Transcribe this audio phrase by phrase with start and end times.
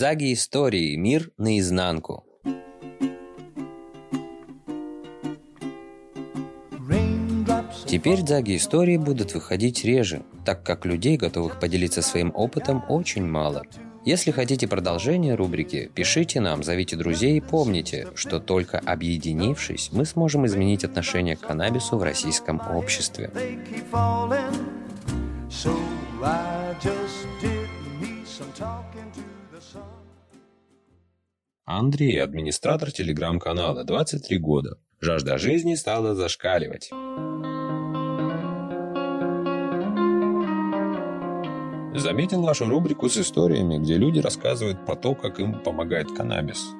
[0.00, 0.96] Дзаги истории.
[0.96, 2.24] Мир наизнанку.
[7.86, 13.64] Теперь дзаги истории будут выходить реже, так как людей, готовых поделиться своим опытом, очень мало.
[14.04, 20.46] Если хотите продолжение рубрики, пишите нам, зовите друзей и помните, что только объединившись, мы сможем
[20.46, 23.30] изменить отношение к каннабису в российском обществе.
[31.66, 34.78] Андрей, администратор телеграм-канала, 23 года.
[35.00, 36.90] Жажда жизни стала зашкаливать.
[42.00, 46.70] Заметил вашу рубрику с историями, где люди рассказывают про то, как им помогает каннабис.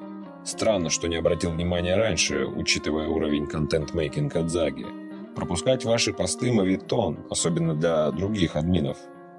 [0.43, 4.87] Странно, что не обратил внимания раньше, учитывая уровень контент-мейкинга от Заги.
[5.35, 8.97] Пропускать ваши посты мавитон, особенно для других админов.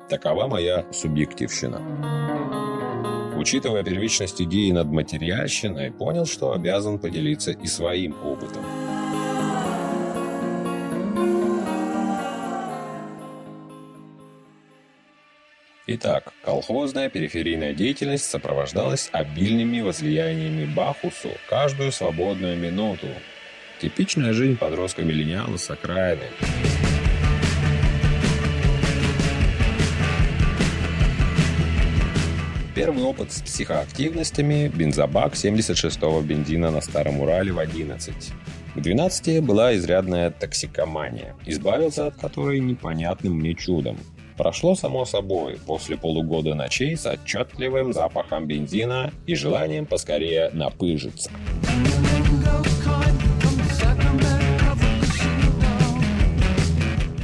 [0.08, 1.80] Такова моя субъективщина.
[3.36, 8.62] Учитывая первичность идеи над материальщиной, понял, что обязан поделиться и своим опытом.
[15.88, 23.08] Итак, колхозная периферийная деятельность сопровождалась обильными возлияниями Бахусу каждую свободную минуту.
[23.80, 26.22] Типичная жизнь подростка-миллениала с окраины.
[32.76, 38.32] Первый опыт с психоактивностями– бензобак 76-го бензина на Старом Урале в 11.
[38.76, 43.98] К 12 была изрядная токсикомания, избавился от которой непонятным мне чудом.
[44.42, 51.30] Прошло само собой после полугода ночей с отчетливым запахом бензина и желанием поскорее напыжиться.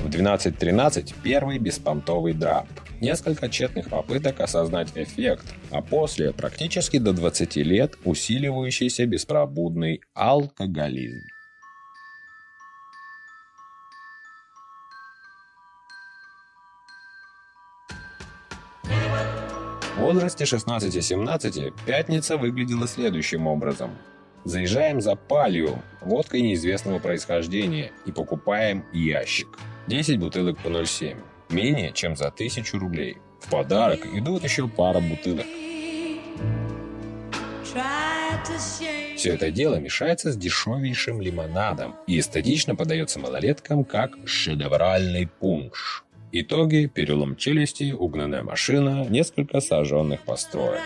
[0.01, 2.69] В 12.13 первый беспонтовый драп.
[3.01, 11.27] Несколько тщетных попыток осознать эффект, а после практически до 20 лет усиливающийся беспробудный алкоголизм.
[19.99, 23.99] В возрасте 16-17 пятница выглядела следующим образом.
[24.45, 29.49] Заезжаем за палью, водкой неизвестного происхождения, и покупаем ящик.
[29.89, 31.17] 10 бутылок по 0,7.
[31.51, 33.17] Менее чем за 1000 рублей.
[33.41, 35.47] В подарок идут еще пара бутылок.
[39.17, 46.05] Все это дело мешается с дешевейшим лимонадом и эстетично подается малолеткам как шедевральный пунш.
[46.31, 50.83] Итоги– перелом челюсти, угнанная машина, несколько сожженных построек.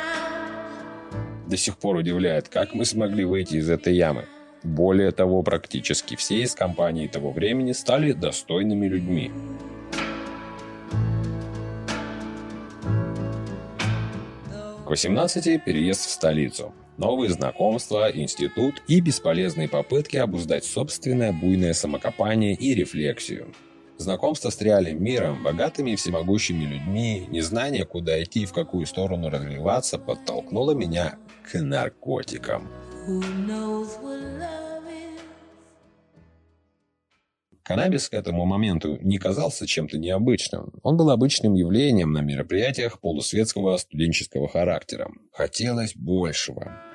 [1.49, 4.27] До сих пор удивляет, как мы смогли выйти из этой ямы.
[4.63, 9.33] Более того, практически все из компании того времени стали достойными людьми.
[14.87, 16.73] К 18 переезд в столицу.
[16.99, 23.53] Новые знакомства, институт и бесполезные попытки обуздать собственное буйное самокопание и рефлексию.
[24.03, 29.31] Знакомство с реальным миром, богатыми и всемогущими людьми, незнание, куда идти и в какую сторону
[29.31, 31.19] развиваться, подтолкнуло меня
[31.49, 32.69] к наркотикам.
[37.63, 40.73] Каннабис к этому моменту не казался чем-то необычным.
[40.83, 45.13] Он был обычным явлением на мероприятиях полусветского студенческого характера.
[45.31, 46.92] Хотелось большего.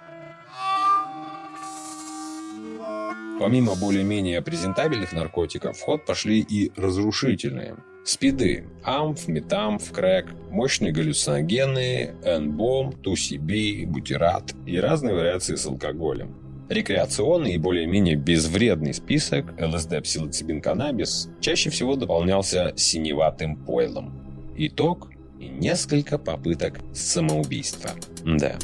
[3.39, 7.75] Помимо более-менее презентабельных наркотиков, в ход пошли и разрушительные.
[8.03, 16.35] Спиды, амф, метамф, крэк, мощные галлюциногены, энбом, тусиби, бутират и разные вариации с алкоголем.
[16.69, 24.53] Рекреационный и более-менее безвредный список ЛСД, псилоцибин, каннабис чаще всего дополнялся синеватым пойлом.
[24.57, 25.09] Итог–
[25.39, 27.91] несколько попыток самоубийства.
[28.25, 28.57] Да.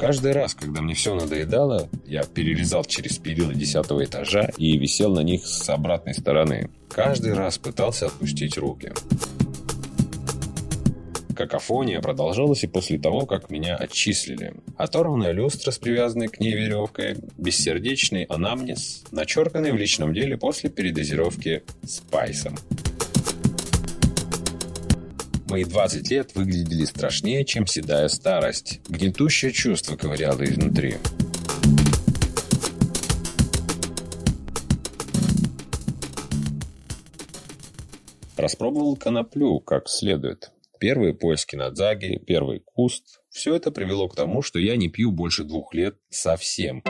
[0.00, 5.20] Каждый раз, когда мне все надоедало, я перелезал через перила десятого этажа и висел на
[5.20, 6.70] них с обратной стороны.
[6.88, 8.94] Каждый раз пытался отпустить руки.
[11.36, 14.54] Какофония продолжалась и после того, как меня отчислили.
[14.78, 21.62] Оторванная люстра с привязанной к ней веревкой, бессердечный анамнез, начерканный в личном деле после передозировки
[21.84, 22.56] спайсом.
[25.50, 28.80] Мои 20 лет выглядели страшнее, чем седая старость.
[28.88, 30.94] Гнетущее чувство ковыряло изнутри.
[38.36, 40.52] Распробовал коноплю как следует.
[40.78, 43.20] Первые поиски на дзаге, первый куст.
[43.28, 46.84] Все это привело к тому, что я не пью больше двух лет совсем.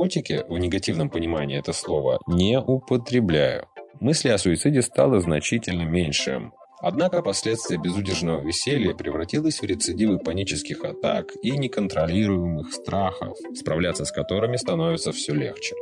[0.00, 3.66] Наркотики, в негативном понимании это слова, не употребляю.
[4.00, 6.50] Мысли о суициде стало значительно меньше.
[6.82, 14.56] Однако последствия безудержного веселья превратилось в рецидивы панических атак и неконтролируемых страхов, справляться с которыми
[14.56, 15.74] становится все легче.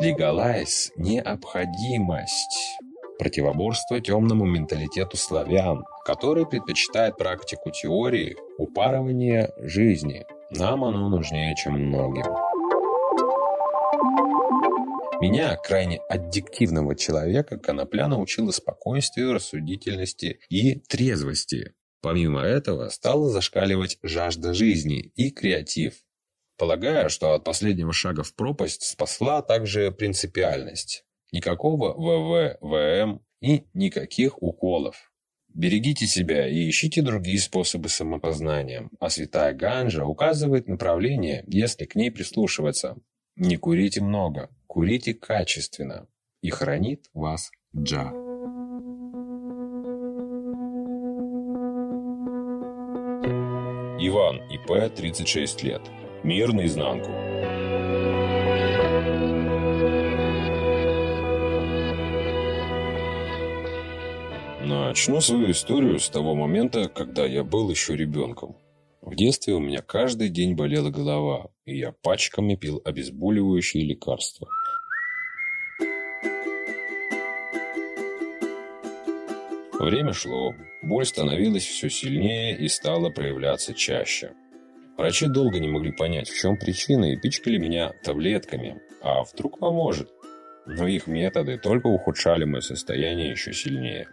[0.00, 2.78] Легалайз– необходимость.
[3.20, 10.24] Противоборство темному менталитету славян, который предпочитает практику теории упарывания жизни.
[10.50, 12.24] Нам оно нужнее, чем многим.
[15.20, 21.74] Меня, крайне аддиктивного человека, конопля научила спокойствию, рассудительности и трезвости.
[22.00, 25.92] Помимо этого, стала зашкаливать жажда жизни и креатив.
[26.56, 31.04] Полагаю, что от последнего шага в пропасть спасла также принципиальность.
[31.32, 35.12] Никакого ВВ, ВМ и никаких уколов.
[35.52, 42.10] Берегите себя и ищите другие способы самопознания, а святая ганжа указывает направление, если к ней
[42.10, 42.96] прислушиваться.
[43.36, 46.06] Не курите много, Курите качественно,
[46.42, 48.12] и хранит вас Джа.
[53.98, 55.82] Иван, ИП, 36 лет.
[56.22, 57.10] Мир наизнанку.
[64.70, 68.56] Начну свою историю с того момента, когда я был еще ребенком.
[69.02, 74.46] В детстве у меня каждый день болела голова, и я пачками пил обезболивающие лекарства.
[79.80, 84.34] Время шло, боль становилась все сильнее и стала проявляться чаще.
[84.96, 88.80] Врачи долго не могли понять, в чем причина, и пичкали меня таблетками.
[89.02, 90.12] А вдруг поможет?
[90.64, 94.06] Но их методы только ухудшали мое состояние еще сильнее.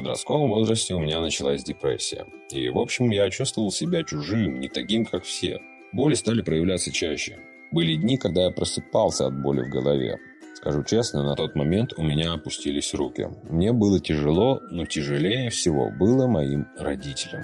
[0.00, 2.24] В подростковом возрасте у меня началась депрессия.
[2.50, 5.60] И, в общем, я чувствовал себя чужим, не таким, как все.
[5.92, 7.38] Боли стали проявляться чаще.
[7.70, 10.16] Были дни, когда я просыпался от боли в голове.
[10.54, 13.28] Скажу честно, на тот момент у меня опустились руки.
[13.50, 17.42] Мне было тяжело, но тяжелее всего было моим родителям.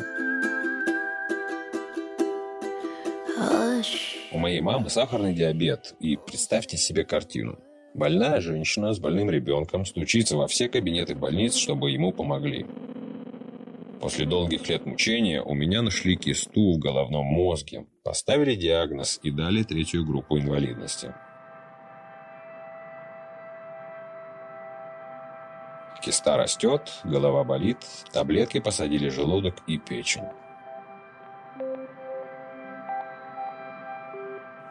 [4.33, 7.59] У моей мамы сахарный диабет, и представьте себе картину.
[7.97, 12.67] Больная женщина с больным ребенком стучится во все кабинеты больниц, чтобы ему помогли.
[14.03, 19.63] После долгих лет мучения у меня нашли кисту в головном мозге, поставили диагноз и дали
[19.63, 21.15] третью группу инвалидности.
[26.05, 27.79] Киста растет, голова болит,
[28.13, 30.29] таблетки посадили желудок и печень.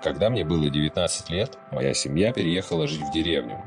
[0.03, 3.63] Когда мне было 19 лет, моя семья переехала жить в деревню.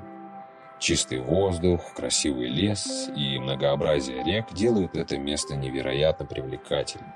[0.78, 7.12] Чистый воздух, красивый лес и многообразие рек делают это место невероятно привлекательным.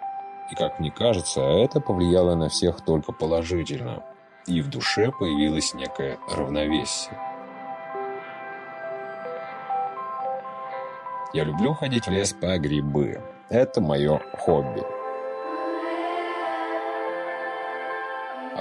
[0.50, 4.02] И, как мне кажется, это повлияло на всех только положительно.
[4.46, 7.16] И в душе появилось некое равновесие.
[11.32, 13.22] Я люблю ходить в лес по грибы.
[13.48, 14.82] Это мое хобби.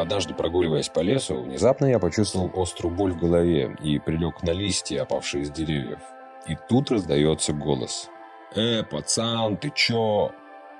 [0.01, 5.03] Однажды, прогуливаясь по лесу, внезапно я почувствовал острую боль в голове и прилег на листья,
[5.03, 5.99] опавшие с деревьев.
[6.47, 8.09] И тут раздается голос.
[8.55, 10.31] «Э, пацан, ты чё?»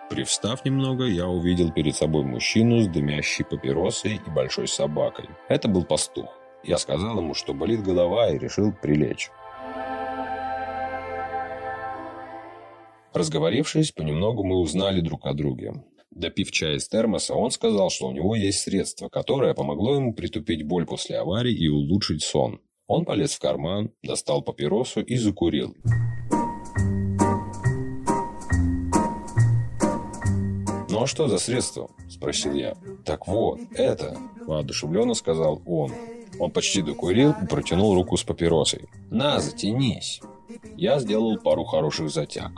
[0.10, 5.30] Привстав немного, я увидел перед собой мужчину с дымящей папиросой и большой собакой.
[5.50, 6.36] Это был пастух.
[6.64, 9.30] Я сказал ему, что болит голова, и решил прилечь.
[13.14, 15.74] Разговорившись, понемногу мы узнали друг о друге.
[16.12, 20.64] Допив чай из термоса, он сказал, что у него есть средство, которое помогло ему притупить
[20.64, 22.60] боль после аварии и улучшить сон.
[22.88, 25.74] Он полез в карман, достал папиросу и закурил.
[30.90, 32.76] «Ну а что за средство?»– спросил я.
[33.06, 35.94] «Так вот, это...»– воодушевленно сказал он.
[36.40, 38.90] Он почти докурил и протянул руку с папиросой.
[39.10, 40.22] «На, затянись!»
[40.76, 42.52] Я сделал пару хороших затяг.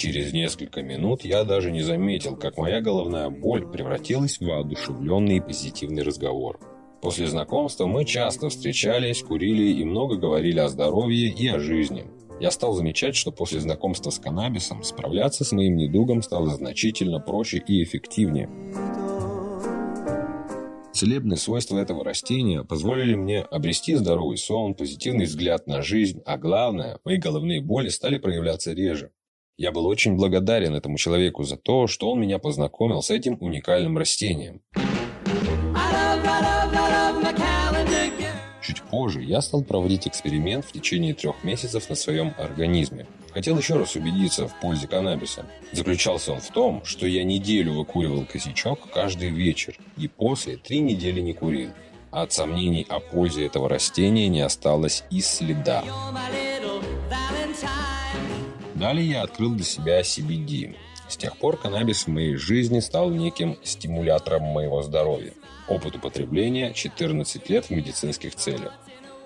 [0.00, 5.40] Через несколько минут я даже не заметил, как моя головная боль превратилась в воодушевленный и
[5.40, 6.58] позитивный разговор.
[7.02, 12.06] После знакомства мы часто встречались, курили и много говорили о здоровье и о жизни.
[12.40, 17.62] Я стал замечать, что после знакомства с каннабисом справляться с моим недугом стало значительно проще
[17.66, 18.48] и эффективнее.
[20.94, 26.98] Целебные свойства этого растения позволили мне обрести здоровый сон, позитивный взгляд на жизнь, а главное,
[27.04, 29.10] мои головные боли стали проявляться реже.
[29.60, 33.98] Я был очень благодарен этому человеку за то, что он меня познакомил с этим уникальным
[33.98, 34.62] растением.
[38.62, 43.06] Чуть Позже я стал проводить эксперимент в течение трех месяцев на своем организме.
[43.34, 45.44] Хотел еще раз убедиться в пользе каннабиса.
[45.72, 51.20] Заключался он в том, что я неделю выкуривал косячок каждый вечер и после три недели
[51.20, 51.68] не курил.
[52.10, 55.84] От сомнений о пользе этого растения не осталось и следа.
[58.80, 60.74] Далее я открыл для себя CBD.
[61.06, 65.34] С тех пор каннабис в моей жизни стал неким стимулятором моего здоровья.
[65.68, 68.72] Опыт употребления 14 лет в медицинских целях.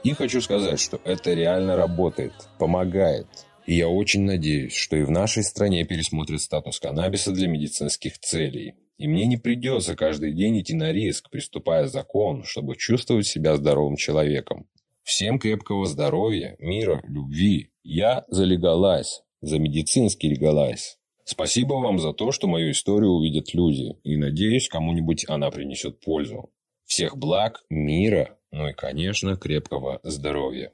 [0.03, 3.29] И хочу сказать, что это реально работает, помогает.
[3.65, 8.75] И я очень надеюсь, что и в нашей стране пересмотрят статус каннабиса для медицинских целей.
[8.99, 13.95] И мне не придется каждый день идти на риск, приступая закон, чтобы чувствовать себя здоровым
[13.95, 14.67] человеком.
[15.05, 17.71] Всем крепкого здоровья, мира, любви.
[17.85, 20.99] Я за легалайз, за медицинский легалайз.
[21.25, 26.51] Спасибо вам за то, что мою историю увидят люди, и надеюсь, кому-нибудь она принесет пользу.
[26.85, 30.73] Всех благ, мира, ну и, конечно, крепкого здоровья.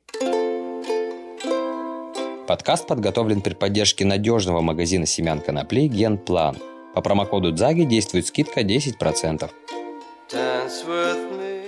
[2.48, 6.56] Подкаст подготовлен при поддержке надежного магазина семян конопли «Генплан».
[6.94, 9.48] По промокоду «Дзаги» действует скидка 10%.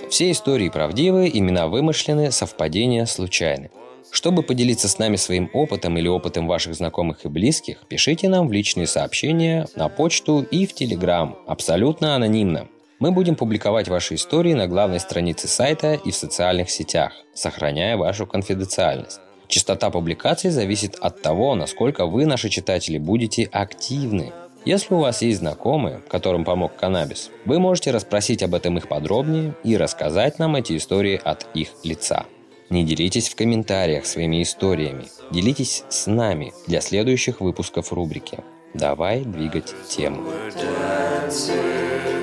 [0.09, 3.71] Все истории правдивы, имена вымышлены, совпадения случайны.
[4.13, 8.51] Чтобы поделиться с нами своим опытом или опытом ваших знакомых и близких, пишите нам в
[8.51, 12.67] личные сообщения, на почту и в Телеграм, абсолютно анонимно.
[12.99, 18.27] Мы будем публиковать ваши истории на главной странице сайта и в социальных сетях, сохраняя вашу
[18.27, 19.19] конфиденциальность.
[19.47, 24.31] Частота публикаций зависит от того, насколько вы, наши читатели, будете активны.
[24.63, 29.55] Если у вас есть знакомые, которым помог каннабис, вы можете расспросить об этом их подробнее
[29.63, 32.27] и рассказать нам эти истории от их лица.
[32.73, 35.05] Не делитесь в комментариях своими историями.
[35.29, 38.39] Делитесь с нами для следующих выпусков рубрики.
[38.73, 40.23] Давай двигать тему.
[40.23, 42.22] We're.